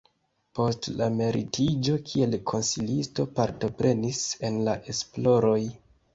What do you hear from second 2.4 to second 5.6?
konsilisto partoprenis en la esploroj.